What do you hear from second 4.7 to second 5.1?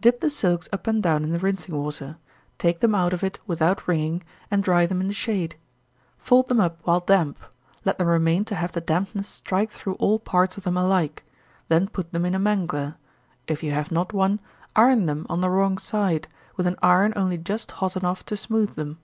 them in